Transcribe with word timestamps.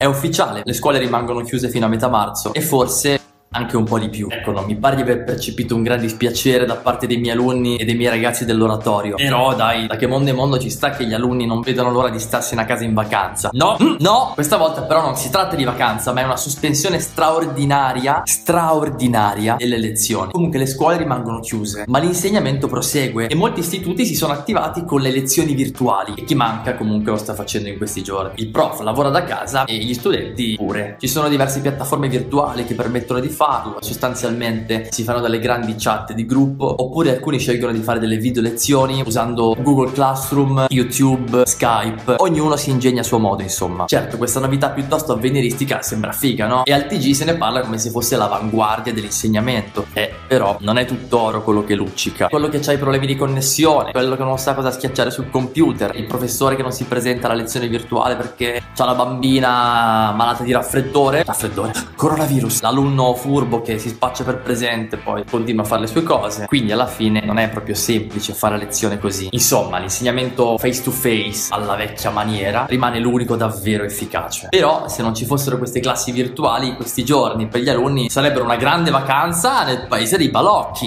È 0.00 0.04
ufficiale, 0.04 0.62
le 0.64 0.74
scuole 0.74 1.00
rimangono 1.00 1.42
chiuse 1.42 1.68
fino 1.68 1.86
a 1.86 1.88
metà 1.88 2.08
marzo 2.08 2.54
e 2.54 2.60
forse 2.60 3.20
anche 3.58 3.76
un 3.76 3.84
po' 3.84 3.98
di 3.98 4.08
più. 4.08 4.28
Ecco, 4.30 4.52
non 4.52 4.64
mi 4.64 4.76
pare 4.76 4.96
di 4.96 5.02
aver 5.02 5.24
percepito 5.24 5.74
un 5.74 5.82
gran 5.82 6.00
dispiacere 6.00 6.64
da 6.64 6.76
parte 6.76 7.06
dei 7.06 7.18
miei 7.18 7.34
alunni 7.34 7.76
e 7.76 7.84
dei 7.84 7.94
miei 7.94 8.10
ragazzi 8.10 8.44
dell'oratorio. 8.44 9.16
Però 9.16 9.54
dai, 9.54 9.86
da 9.86 9.96
che 9.96 10.06
mondo 10.06 10.30
è 10.30 10.32
mondo 10.32 10.58
ci 10.58 10.70
sta 10.70 10.90
che 10.90 11.04
gli 11.04 11.14
alunni 11.14 11.46
non 11.46 11.60
vedano 11.60 11.90
l'ora 11.90 12.08
di 12.08 12.18
starsene 12.18 12.62
a 12.62 12.64
casa 12.64 12.84
in 12.84 12.94
vacanza. 12.94 13.50
No, 13.52 13.76
mm, 13.82 13.96
no, 13.98 14.32
questa 14.34 14.56
volta 14.56 14.82
però 14.82 15.02
non 15.02 15.16
si 15.16 15.30
tratta 15.30 15.56
di 15.56 15.64
vacanza, 15.64 16.12
ma 16.12 16.20
è 16.20 16.24
una 16.24 16.36
sospensione 16.36 16.98
straordinaria, 17.00 18.22
straordinaria 18.24 19.56
delle 19.58 19.78
lezioni. 19.78 20.32
Comunque 20.32 20.58
le 20.58 20.66
scuole 20.66 20.96
rimangono 20.96 21.40
chiuse, 21.40 21.84
ma 21.86 21.98
l'insegnamento 21.98 22.68
prosegue 22.68 23.26
e 23.26 23.34
molti 23.34 23.60
istituti 23.60 24.04
si 24.04 24.14
sono 24.14 24.32
attivati 24.32 24.84
con 24.84 25.00
le 25.00 25.10
lezioni 25.10 25.54
virtuali 25.54 26.14
e 26.16 26.24
chi 26.24 26.34
manca 26.34 26.74
comunque 26.74 27.12
lo 27.12 27.18
sta 27.18 27.34
facendo 27.34 27.68
in 27.68 27.76
questi 27.76 28.02
giorni. 28.02 28.32
Il 28.36 28.48
prof 28.48 28.80
lavora 28.80 29.08
da 29.08 29.24
casa 29.24 29.64
e 29.64 29.76
gli 29.76 29.94
studenti 29.94 30.54
pure. 30.56 30.96
Ci 30.98 31.08
sono 31.08 31.28
diverse 31.28 31.60
piattaforme 31.60 32.08
virtuali 32.08 32.64
che 32.64 32.74
permettono 32.74 33.20
di 33.20 33.28
farlo. 33.48 33.78
Sostanzialmente 33.80 34.88
si 34.90 35.04
fanno 35.04 35.20
delle 35.20 35.38
grandi 35.38 35.74
chat 35.78 36.12
di 36.12 36.26
gruppo 36.26 36.74
oppure 36.78 37.10
alcuni 37.10 37.38
scelgono 37.38 37.72
di 37.72 37.80
fare 37.80 37.98
delle 37.98 38.18
video 38.18 38.42
lezioni 38.42 39.02
usando 39.06 39.56
Google 39.58 39.90
Classroom, 39.92 40.66
YouTube, 40.68 41.46
Skype. 41.46 42.16
Ognuno 42.18 42.56
si 42.56 42.68
ingegna 42.68 43.00
a 43.00 43.04
suo 43.04 43.18
modo, 43.18 43.42
insomma. 43.42 43.86
Certo, 43.86 44.18
questa 44.18 44.38
novità 44.40 44.68
piuttosto 44.70 45.14
avveniristica 45.14 45.80
sembra 45.80 46.12
figa, 46.12 46.46
no? 46.46 46.64
E 46.66 46.72
al 46.74 46.86
TG 46.86 47.12
se 47.12 47.24
ne 47.24 47.36
parla 47.36 47.62
come 47.62 47.78
se 47.78 47.88
fosse 47.88 48.16
l'avanguardia 48.16 48.92
dell'insegnamento. 48.92 49.86
Eh, 49.94 50.12
però 50.26 50.58
non 50.60 50.76
è 50.76 50.84
tutto 50.84 51.18
oro 51.18 51.42
quello 51.42 51.64
che 51.64 51.74
luccica. 51.74 52.28
Quello 52.28 52.48
che 52.48 52.60
ha 52.66 52.72
i 52.72 52.78
problemi 52.78 53.06
di 53.06 53.16
connessione, 53.16 53.92
quello 53.92 54.14
che 54.14 54.24
non 54.24 54.38
sa 54.38 54.54
cosa 54.54 54.70
schiacciare 54.70 55.10
sul 55.10 55.30
computer, 55.30 55.96
il 55.96 56.04
professore 56.04 56.54
che 56.54 56.62
non 56.62 56.72
si 56.72 56.84
presenta 56.84 57.28
alla 57.28 57.36
lezione 57.36 57.66
virtuale 57.68 58.14
perché 58.14 58.60
ha 58.76 58.84
la 58.84 58.94
bambina 58.94 60.12
malata 60.12 60.42
di 60.42 60.52
raffreddore, 60.52 61.22
raffreddore, 61.24 61.72
coronavirus, 61.96 62.60
l'alunno 62.60 63.14
furbo 63.28 63.60
che 63.60 63.78
si 63.78 63.90
spaccia 63.90 64.24
per 64.24 64.38
presente 64.38 64.96
poi 64.96 65.22
continua 65.28 65.62
a 65.62 65.66
fare 65.66 65.82
le 65.82 65.86
sue 65.86 66.02
cose. 66.02 66.46
Quindi 66.46 66.72
alla 66.72 66.86
fine 66.86 67.20
non 67.22 67.38
è 67.38 67.50
proprio 67.50 67.74
semplice 67.74 68.32
fare 68.32 68.56
lezione 68.56 68.98
così. 68.98 69.28
Insomma 69.32 69.78
l'insegnamento 69.78 70.56
face 70.56 70.82
to 70.82 70.90
face 70.90 71.48
alla 71.50 71.76
vecchia 71.76 72.08
maniera 72.08 72.64
rimane 72.66 72.98
l'unico 72.98 73.36
davvero 73.36 73.84
efficace. 73.84 74.46
Però 74.48 74.88
se 74.88 75.02
non 75.02 75.14
ci 75.14 75.26
fossero 75.26 75.58
queste 75.58 75.80
classi 75.80 76.10
virtuali 76.10 76.74
questi 76.74 77.04
giorni 77.04 77.48
per 77.48 77.60
gli 77.60 77.68
alunni 77.68 78.08
sarebbero 78.08 78.44
una 78.44 78.56
grande 78.56 78.90
vacanza 78.90 79.62
nel 79.64 79.84
paese 79.86 80.16
dei 80.16 80.30
balocchi. 80.30 80.86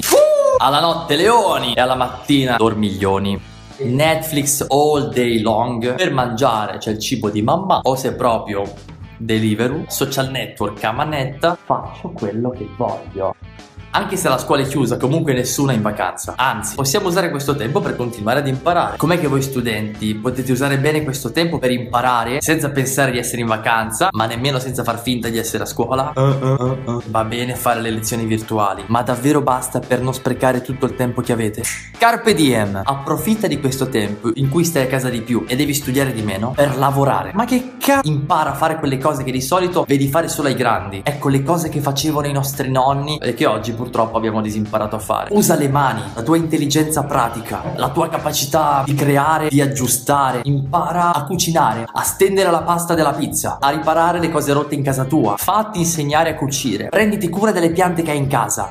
Alla 0.57 0.79
notte 0.79 1.15
leoni! 1.15 1.73
E 1.73 1.81
alla 1.81 1.95
mattina 1.95 2.55
dormiglioni. 2.57 3.39
Netflix 3.83 4.65
all 4.67 5.11
day 5.13 5.39
long 5.39 5.95
per 5.95 6.11
mangiare 6.11 6.77
c'è 6.77 6.91
il 6.91 6.99
cibo 6.99 7.29
di 7.29 7.41
mamma 7.41 7.79
o 7.83 7.95
se 7.95 8.13
proprio 8.13 8.89
Deliveroo, 9.23 9.85
social 9.87 10.31
network 10.31 10.83
a 10.83 10.91
manetta, 10.91 11.55
faccio 11.55 12.09
quello 12.09 12.49
che 12.49 12.67
voglio. 12.75 13.35
Anche 13.93 14.15
se 14.15 14.29
la 14.29 14.37
scuola 14.37 14.61
è 14.61 14.67
chiusa, 14.67 14.95
comunque 14.95 15.33
nessuno 15.33 15.71
è 15.71 15.73
in 15.73 15.81
vacanza. 15.81 16.35
Anzi, 16.37 16.75
possiamo 16.75 17.09
usare 17.09 17.29
questo 17.29 17.57
tempo 17.57 17.81
per 17.81 17.97
continuare 17.97 18.39
ad 18.39 18.47
imparare. 18.47 18.95
Com'è 18.95 19.19
che 19.19 19.27
voi 19.27 19.41
studenti 19.41 20.15
potete 20.15 20.53
usare 20.53 20.77
bene 20.77 21.03
questo 21.03 21.33
tempo 21.33 21.59
per 21.59 21.71
imparare 21.71 22.39
senza 22.41 22.69
pensare 22.69 23.11
di 23.11 23.17
essere 23.17 23.41
in 23.41 23.47
vacanza, 23.47 24.07
ma 24.13 24.25
nemmeno 24.27 24.59
senza 24.59 24.83
far 24.83 25.01
finta 25.01 25.27
di 25.27 25.37
essere 25.37 25.63
a 25.63 25.65
scuola? 25.65 26.13
Uh, 26.15 26.21
uh, 26.21 26.79
uh, 26.85 27.01
Va 27.07 27.25
bene 27.25 27.53
fare 27.55 27.81
le 27.81 27.89
lezioni 27.89 28.23
virtuali, 28.25 28.83
ma 28.87 29.01
davvero 29.01 29.41
basta 29.41 29.79
per 29.79 29.99
non 29.99 30.13
sprecare 30.13 30.61
tutto 30.61 30.85
il 30.85 30.95
tempo 30.95 31.19
che 31.19 31.33
avete? 31.33 31.63
Carpe 31.97 32.33
diem! 32.33 32.81
Approfitta 32.85 33.47
di 33.47 33.59
questo 33.59 33.89
tempo 33.89 34.31
in 34.35 34.47
cui 34.47 34.63
stai 34.63 34.83
a 34.83 34.87
casa 34.87 35.09
di 35.09 35.21
più 35.21 35.43
e 35.45 35.57
devi 35.57 35.73
studiare 35.73 36.13
di 36.13 36.21
meno 36.21 36.53
per 36.55 36.77
lavorare. 36.77 37.31
Ma 37.33 37.43
che 37.43 37.73
cazzo? 37.77 38.07
Impara 38.07 38.51
a 38.51 38.55
fare 38.55 38.77
quelle 38.77 38.97
cose 38.97 39.25
che 39.25 39.31
di 39.31 39.41
solito 39.41 39.83
vedi 39.85 40.07
fare 40.07 40.29
solo 40.29 40.47
ai 40.47 40.55
grandi. 40.55 41.01
Ecco 41.03 41.27
le 41.27 41.43
cose 41.43 41.67
che 41.67 41.81
facevano 41.81 42.27
i 42.27 42.31
nostri 42.31 42.71
nonni 42.71 43.17
e 43.17 43.33
che 43.33 43.45
oggi 43.45 43.79
purtroppo 43.81 44.15
abbiamo 44.15 44.41
disimparato 44.41 44.95
a 44.95 44.99
fare. 44.99 45.33
Usa 45.33 45.55
le 45.55 45.67
mani, 45.67 46.03
la 46.13 46.21
tua 46.21 46.37
intelligenza 46.37 47.03
pratica, 47.03 47.73
la 47.75 47.89
tua 47.89 48.09
capacità 48.09 48.83
di 48.85 48.93
creare, 48.93 49.47
di 49.47 49.59
aggiustare. 49.59 50.41
Impara 50.43 51.13
a 51.15 51.23
cucinare, 51.25 51.87
a 51.91 52.03
stendere 52.03 52.51
la 52.51 52.61
pasta 52.61 52.93
della 52.93 53.13
pizza, 53.13 53.57
a 53.59 53.69
riparare 53.69 54.19
le 54.19 54.29
cose 54.29 54.53
rotte 54.53 54.75
in 54.75 54.83
casa 54.83 55.05
tua. 55.05 55.35
Fatti 55.35 55.79
insegnare 55.79 56.29
a 56.29 56.35
cucire. 56.35 56.89
Prenditi 56.89 57.27
cura 57.27 57.51
delle 57.51 57.71
piante 57.71 58.03
che 58.03 58.11
hai 58.11 58.17
in 58.17 58.27
casa 58.27 58.69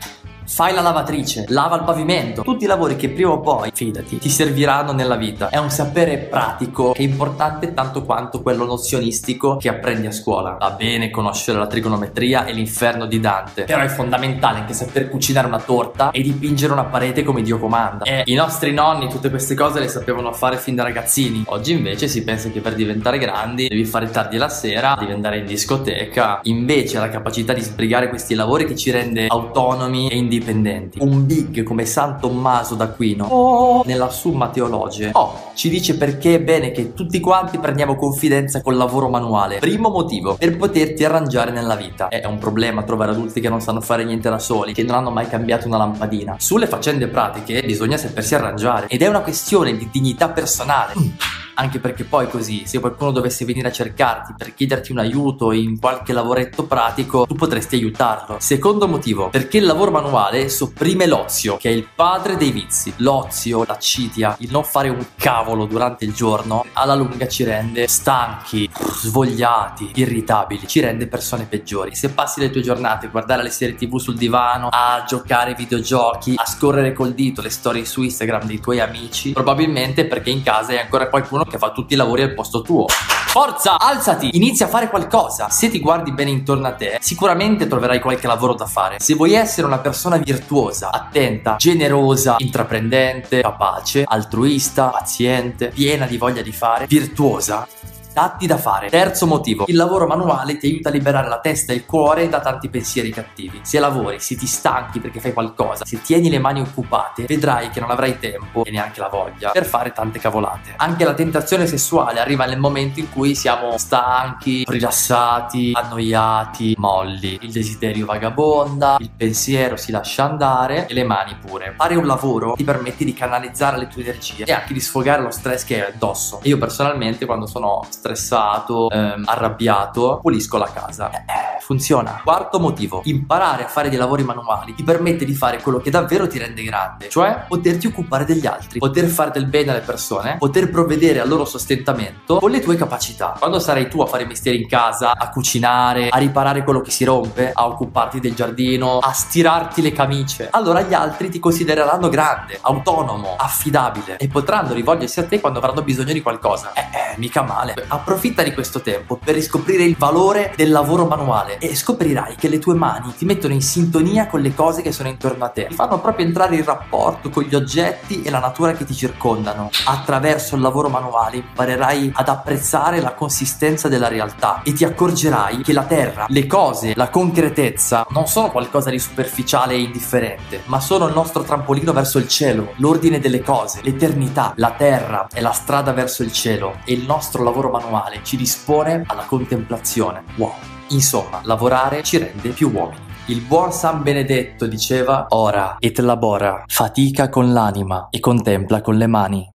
fai 0.52 0.74
la 0.74 0.80
lavatrice, 0.80 1.44
lava 1.48 1.76
il 1.76 1.84
pavimento, 1.84 2.42
tutti 2.42 2.64
i 2.64 2.66
lavori 2.66 2.96
che 2.96 3.08
prima 3.08 3.30
o 3.30 3.40
poi, 3.40 3.70
fidati, 3.72 4.18
ti 4.18 4.28
serviranno 4.28 4.90
nella 4.90 5.14
vita. 5.14 5.48
È 5.48 5.58
un 5.58 5.70
sapere 5.70 6.18
pratico 6.18 6.90
che 6.90 7.02
è 7.02 7.06
importante 7.06 7.72
tanto 7.72 8.04
quanto 8.04 8.42
quello 8.42 8.64
nozionistico 8.64 9.58
che 9.58 9.68
apprendi 9.68 10.08
a 10.08 10.10
scuola. 10.10 10.56
Va 10.58 10.72
bene 10.72 11.10
conoscere 11.10 11.56
la 11.56 11.68
trigonometria 11.68 12.46
e 12.46 12.52
l'inferno 12.52 13.06
di 13.06 13.20
Dante, 13.20 13.62
però 13.62 13.80
è 13.80 13.86
fondamentale 13.86 14.58
anche 14.58 14.72
saper 14.72 15.08
cucinare 15.08 15.46
una 15.46 15.60
torta 15.60 16.10
e 16.10 16.20
dipingere 16.20 16.72
una 16.72 16.84
parete 16.84 17.22
come 17.22 17.42
Dio 17.42 17.60
comanda. 17.60 18.04
E 18.04 18.24
i 18.26 18.34
nostri 18.34 18.72
nonni 18.72 19.08
tutte 19.08 19.30
queste 19.30 19.54
cose 19.54 19.78
le 19.78 19.88
sapevano 19.88 20.32
fare 20.32 20.56
fin 20.56 20.74
da 20.74 20.82
ragazzini. 20.82 21.44
Oggi 21.46 21.72
invece 21.72 22.08
si 22.08 22.24
pensa 22.24 22.50
che 22.50 22.60
per 22.60 22.74
diventare 22.74 23.18
grandi 23.18 23.68
devi 23.68 23.84
fare 23.84 24.10
tardi 24.10 24.36
la 24.36 24.48
sera, 24.48 24.96
devi 24.98 25.12
andare 25.12 25.38
in 25.38 25.46
discoteca. 25.46 26.40
Invece 26.42 26.98
la 26.98 27.08
capacità 27.08 27.52
di 27.52 27.60
sbrigare 27.60 28.08
questi 28.08 28.34
lavori 28.34 28.64
che 28.64 28.74
ci 28.74 28.90
rende 28.90 29.28
autonomi 29.28 30.08
e 30.10 30.16
indipendenti 30.16 30.38
indipendenti. 30.40 30.98
Un 31.00 31.26
big 31.26 31.62
come 31.62 31.84
San 31.84 32.18
Tommaso 32.18 32.74
d'Aquino 32.74 33.26
oh. 33.26 33.82
nella 33.84 34.08
Summa 34.08 34.48
Teologie 34.48 35.10
oh, 35.12 35.50
ci 35.54 35.68
dice 35.68 35.96
perché 35.96 36.36
è 36.36 36.40
bene 36.40 36.72
che 36.72 36.94
tutti 36.94 37.20
quanti 37.20 37.58
prendiamo 37.58 37.94
confidenza 37.94 38.62
col 38.62 38.76
lavoro 38.76 39.08
manuale. 39.08 39.58
Primo 39.58 39.90
motivo, 39.90 40.34
per 40.34 40.56
poterti 40.56 41.04
arrangiare 41.04 41.50
nella 41.50 41.76
vita. 41.76 42.08
È 42.08 42.24
un 42.24 42.38
problema 42.38 42.82
trovare 42.82 43.12
adulti 43.12 43.40
che 43.40 43.48
non 43.48 43.60
sanno 43.60 43.80
fare 43.80 44.04
niente 44.04 44.30
da 44.30 44.38
soli, 44.38 44.72
che 44.72 44.82
non 44.82 44.96
hanno 44.96 45.10
mai 45.10 45.28
cambiato 45.28 45.66
una 45.66 45.76
lampadina. 45.76 46.36
Sulle 46.38 46.66
faccende 46.66 47.06
pratiche 47.08 47.62
bisogna 47.62 47.96
sapersi 47.96 48.34
arrangiare 48.34 48.86
ed 48.88 49.02
è 49.02 49.06
una 49.06 49.20
questione 49.20 49.76
di 49.76 49.88
dignità 49.90 50.30
personale. 50.30 50.94
Mm 50.98 51.39
anche 51.60 51.78
perché 51.78 52.04
poi 52.04 52.26
così 52.28 52.62
se 52.64 52.80
qualcuno 52.80 53.10
dovesse 53.10 53.44
venire 53.44 53.68
a 53.68 53.72
cercarti 53.72 54.32
per 54.36 54.54
chiederti 54.54 54.92
un 54.92 54.98
aiuto 54.98 55.52
in 55.52 55.78
qualche 55.78 56.14
lavoretto 56.14 56.64
pratico, 56.64 57.26
tu 57.26 57.34
potresti 57.34 57.76
aiutarlo. 57.76 58.36
Secondo 58.40 58.88
motivo, 58.88 59.28
perché 59.28 59.58
il 59.58 59.66
lavoro 59.66 59.90
manuale 59.90 60.48
sopprime 60.48 61.06
l'ozio, 61.06 61.58
che 61.58 61.68
è 61.68 61.72
il 61.72 61.86
padre 61.94 62.36
dei 62.36 62.50
vizi. 62.50 62.94
L'ozio, 62.96 63.64
la 63.66 63.76
citia, 63.78 64.36
il 64.38 64.50
non 64.50 64.64
fare 64.64 64.88
un 64.88 65.04
cavolo 65.16 65.66
durante 65.66 66.06
il 66.06 66.14
giorno, 66.14 66.64
alla 66.72 66.94
lunga 66.94 67.28
ci 67.28 67.44
rende 67.44 67.86
stanchi, 67.88 68.68
svogliati, 68.72 69.90
irritabili, 69.94 70.66
ci 70.66 70.80
rende 70.80 71.08
persone 71.08 71.44
peggiori. 71.44 71.94
Se 71.94 72.10
passi 72.10 72.40
le 72.40 72.48
tue 72.48 72.62
giornate 72.62 73.06
a 73.06 73.10
guardare 73.10 73.42
le 73.42 73.50
serie 73.50 73.74
tv 73.74 73.98
sul 73.98 74.16
divano, 74.16 74.68
a 74.70 75.04
giocare 75.06 75.50
ai 75.50 75.56
videogiochi, 75.56 76.34
a 76.36 76.46
scorrere 76.46 76.94
col 76.94 77.12
dito 77.12 77.42
le 77.42 77.50
storie 77.50 77.84
su 77.84 78.02
Instagram 78.02 78.44
dei 78.44 78.60
tuoi 78.60 78.80
amici, 78.80 79.32
probabilmente 79.32 80.06
perché 80.06 80.30
in 80.30 80.42
casa 80.42 80.72
hai 80.72 80.78
ancora 80.78 81.08
qualcuno 81.10 81.48
che 81.50 81.58
fa 81.58 81.72
tutti 81.72 81.94
i 81.94 81.96
lavori 81.96 82.22
al 82.22 82.32
posto 82.32 82.62
tuo. 82.62 82.86
Forza, 82.86 83.78
alzati, 83.78 84.36
inizia 84.36 84.66
a 84.66 84.68
fare 84.68 84.88
qualcosa. 84.88 85.50
Se 85.50 85.68
ti 85.68 85.80
guardi 85.80 86.12
bene 86.12 86.30
intorno 86.30 86.66
a 86.66 86.72
te, 86.72 86.98
sicuramente 87.00 87.66
troverai 87.66 88.00
qualche 88.00 88.26
lavoro 88.26 88.54
da 88.54 88.66
fare. 88.66 88.98
Se 89.00 89.14
vuoi 89.14 89.34
essere 89.34 89.66
una 89.66 89.78
persona 89.78 90.16
virtuosa, 90.16 90.90
attenta, 90.90 91.56
generosa, 91.56 92.36
intraprendente, 92.38 93.40
capace, 93.40 94.04
altruista, 94.06 94.88
paziente, 94.88 95.68
piena 95.68 96.06
di 96.06 96.16
voglia 96.16 96.42
di 96.42 96.52
fare, 96.52 96.86
virtuosa, 96.86 97.66
datti 98.12 98.46
da 98.46 98.56
fare. 98.56 98.88
Terzo 98.88 99.26
motivo, 99.26 99.64
il 99.68 99.76
lavoro 99.76 100.06
manuale 100.06 100.56
ti 100.56 100.66
aiuta 100.66 100.88
a 100.88 100.92
liberare 100.92 101.28
la 101.28 101.40
testa 101.40 101.72
e 101.72 101.76
il 101.76 101.86
cuore 101.86 102.28
da 102.28 102.40
tanti 102.40 102.68
pensieri 102.68 103.10
cattivi. 103.10 103.60
Se 103.62 103.78
lavori, 103.78 104.20
se 104.20 104.36
ti 104.36 104.46
stanchi 104.46 105.00
perché 105.00 105.20
fai 105.20 105.32
qualcosa, 105.32 105.84
se 105.84 106.00
tieni 106.02 106.30
le 106.30 106.38
mani 106.38 106.60
occupate, 106.60 107.24
vedrai 107.24 107.70
che 107.70 107.80
non 107.80 107.90
avrai 107.90 108.18
tempo 108.18 108.64
e 108.64 108.70
neanche 108.70 109.00
la 109.00 109.08
voglia 109.08 109.50
per 109.50 109.64
fare 109.64 109.92
tante 109.92 110.18
cavolate. 110.18 110.74
Anche 110.76 111.04
la 111.04 111.14
tentazione 111.14 111.66
sessuale 111.66 112.20
arriva 112.20 112.44
nel 112.46 112.58
momento 112.58 113.00
in 113.00 113.10
cui 113.10 113.34
siamo 113.34 113.76
stanchi, 113.78 114.64
rilassati, 114.66 115.72
annoiati, 115.74 116.74
molli. 116.78 117.38
Il 117.42 117.52
desiderio 117.52 118.06
vagabonda, 118.06 118.96
il 118.98 119.10
pensiero 119.16 119.76
si 119.76 119.90
lascia 119.92 120.24
andare 120.24 120.86
e 120.86 120.94
le 120.94 121.04
mani 121.04 121.36
pure. 121.40 121.74
Fare 121.76 121.94
un 121.96 122.06
lavoro 122.06 122.54
ti 122.54 122.64
permette 122.64 123.04
di 123.04 123.12
canalizzare 123.12 123.78
le 123.78 123.88
tue 123.88 124.02
energie 124.02 124.44
e 124.44 124.52
anche 124.52 124.72
di 124.72 124.80
sfogare 124.80 125.22
lo 125.22 125.30
stress 125.30 125.64
che 125.64 125.82
hai 125.82 125.92
addosso. 125.92 126.40
Io 126.44 126.58
personalmente 126.58 127.26
quando 127.26 127.46
sono 127.46 127.82
stressato, 128.00 128.88
ehm, 128.88 129.24
arrabbiato, 129.26 130.20
pulisco 130.22 130.56
la 130.56 130.70
casa. 130.72 131.10
Eh, 131.10 131.49
funziona. 131.60 132.20
Quarto 132.24 132.58
motivo, 132.58 133.02
imparare 133.04 133.64
a 133.64 133.68
fare 133.68 133.88
dei 133.88 133.98
lavori 133.98 134.24
manuali 134.24 134.74
ti 134.74 134.82
permette 134.82 135.24
di 135.24 135.34
fare 135.34 135.60
quello 135.60 135.78
che 135.78 135.90
davvero 135.90 136.26
ti 136.26 136.38
rende 136.38 136.62
grande, 136.62 137.08
cioè 137.08 137.44
poterti 137.46 137.86
occupare 137.86 138.24
degli 138.24 138.46
altri, 138.46 138.78
poter 138.78 139.06
fare 139.06 139.30
del 139.30 139.46
bene 139.46 139.70
alle 139.70 139.80
persone, 139.80 140.36
poter 140.38 140.70
provvedere 140.70 141.20
al 141.20 141.28
loro 141.28 141.44
sostentamento 141.44 142.38
con 142.38 142.50
le 142.50 142.60
tue 142.60 142.76
capacità. 142.76 143.36
Quando 143.38 143.58
sarai 143.58 143.88
tu 143.88 144.00
a 144.00 144.06
fare 144.06 144.24
mestieri 144.24 144.60
in 144.60 144.68
casa, 144.68 145.12
a 145.16 145.30
cucinare, 145.30 146.08
a 146.08 146.18
riparare 146.18 146.64
quello 146.64 146.80
che 146.80 146.90
si 146.90 147.04
rompe, 147.04 147.50
a 147.54 147.66
occuparti 147.66 148.20
del 148.20 148.34
giardino, 148.34 148.98
a 148.98 149.12
stirarti 149.12 149.82
le 149.82 149.92
camicie, 149.92 150.48
allora 150.50 150.82
gli 150.82 150.94
altri 150.94 151.28
ti 151.28 151.38
considereranno 151.38 152.08
grande, 152.08 152.58
autonomo, 152.60 153.36
affidabile 153.36 154.16
e 154.16 154.28
potranno 154.28 154.72
rivolgersi 154.72 155.20
a 155.20 155.24
te 155.24 155.40
quando 155.40 155.58
avranno 155.58 155.82
bisogno 155.82 156.12
di 156.12 156.22
qualcosa. 156.22 156.72
Eh, 156.72 156.80
eh, 156.80 157.18
mica 157.18 157.42
male. 157.42 157.74
Approfitta 157.88 158.42
di 158.42 158.52
questo 158.52 158.80
tempo 158.80 159.16
per 159.22 159.34
riscoprire 159.34 159.84
il 159.84 159.96
valore 159.96 160.52
del 160.56 160.70
lavoro 160.70 161.06
manuale 161.06 161.49
e 161.58 161.74
scoprirai 161.74 162.36
che 162.36 162.48
le 162.48 162.58
tue 162.58 162.74
mani 162.74 163.14
ti 163.16 163.24
mettono 163.24 163.54
in 163.54 163.62
sintonia 163.62 164.26
con 164.26 164.40
le 164.40 164.54
cose 164.54 164.82
che 164.82 164.92
sono 164.92 165.08
intorno 165.08 165.44
a 165.44 165.48
te. 165.48 165.66
Ti 165.68 165.74
fanno 165.74 166.00
proprio 166.00 166.26
entrare 166.26 166.56
in 166.56 166.64
rapporto 166.64 167.30
con 167.30 167.42
gli 167.44 167.54
oggetti 167.54 168.22
e 168.22 168.30
la 168.30 168.38
natura 168.38 168.72
che 168.72 168.84
ti 168.84 168.94
circondano. 168.94 169.70
Attraverso 169.86 170.54
il 170.54 170.62
lavoro 170.62 170.88
manuale 170.88 171.36
imparerai 171.36 172.12
ad 172.14 172.28
apprezzare 172.28 173.00
la 173.00 173.14
consistenza 173.14 173.88
della 173.88 174.08
realtà 174.08 174.62
e 174.62 174.72
ti 174.72 174.84
accorgerai 174.84 175.62
che 175.62 175.72
la 175.72 175.84
terra, 175.84 176.26
le 176.28 176.46
cose, 176.46 176.94
la 176.94 177.08
concretezza 177.08 178.06
non 178.10 178.26
sono 178.26 178.50
qualcosa 178.50 178.90
di 178.90 178.98
superficiale 178.98 179.74
e 179.74 179.80
indifferente, 179.80 180.62
ma 180.66 180.80
sono 180.80 181.06
il 181.06 181.14
nostro 181.14 181.42
trampolino 181.42 181.92
verso 181.92 182.18
il 182.18 182.28
cielo, 182.28 182.72
l'ordine 182.76 183.18
delle 183.18 183.42
cose, 183.42 183.80
l'eternità. 183.82 184.52
La 184.56 184.72
terra 184.72 185.26
è 185.32 185.40
la 185.40 185.52
strada 185.52 185.92
verso 185.92 186.22
il 186.22 186.32
cielo 186.32 186.78
e 186.84 186.92
il 186.92 187.04
nostro 187.04 187.42
lavoro 187.42 187.70
manuale 187.70 188.20
ci 188.22 188.36
dispone 188.36 189.02
alla 189.06 189.24
contemplazione. 189.24 190.24
Wow. 190.36 190.69
Insomma, 190.90 191.40
lavorare 191.44 192.02
ci 192.02 192.18
rende 192.18 192.50
più 192.50 192.70
uomini. 192.72 193.08
Il 193.26 193.42
buon 193.42 193.72
San 193.72 194.02
Benedetto 194.02 194.66
diceva 194.66 195.26
ora 195.28 195.76
et 195.78 195.98
labora, 195.98 196.64
fatica 196.66 197.28
con 197.28 197.52
l'anima 197.52 198.08
e 198.10 198.18
contempla 198.18 198.80
con 198.80 198.96
le 198.96 199.06
mani. 199.06 199.50